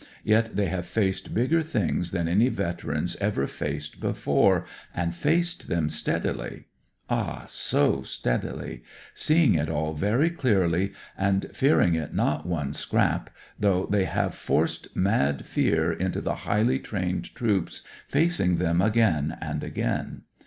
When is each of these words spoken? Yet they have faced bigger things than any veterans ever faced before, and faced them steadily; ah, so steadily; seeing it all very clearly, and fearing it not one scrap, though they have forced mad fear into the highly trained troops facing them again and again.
Yet 0.23 0.55
they 0.55 0.65
have 0.65 0.87
faced 0.87 1.31
bigger 1.31 1.61
things 1.61 2.09
than 2.09 2.27
any 2.27 2.49
veterans 2.49 3.15
ever 3.17 3.45
faced 3.45 3.99
before, 3.99 4.65
and 4.95 5.13
faced 5.13 5.67
them 5.67 5.89
steadily; 5.89 6.65
ah, 7.07 7.43
so 7.45 8.01
steadily; 8.01 8.81
seeing 9.13 9.53
it 9.53 9.69
all 9.69 9.93
very 9.93 10.31
clearly, 10.31 10.93
and 11.15 11.51
fearing 11.53 11.93
it 11.93 12.15
not 12.15 12.47
one 12.47 12.73
scrap, 12.73 13.29
though 13.59 13.85
they 13.85 14.05
have 14.05 14.33
forced 14.33 14.87
mad 14.95 15.45
fear 15.45 15.93
into 15.93 16.19
the 16.19 16.33
highly 16.49 16.79
trained 16.79 17.35
troops 17.35 17.83
facing 18.07 18.57
them 18.57 18.81
again 18.81 19.37
and 19.39 19.63
again. 19.63 20.23